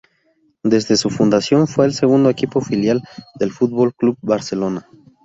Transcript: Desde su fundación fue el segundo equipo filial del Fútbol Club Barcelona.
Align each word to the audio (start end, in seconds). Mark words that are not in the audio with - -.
Desde 0.63 0.97
su 0.97 1.11
fundación 1.11 1.67
fue 1.67 1.85
el 1.85 1.93
segundo 1.93 2.31
equipo 2.31 2.59
filial 2.59 3.03
del 3.35 3.51
Fútbol 3.51 3.93
Club 3.93 4.17
Barcelona. 4.23 4.89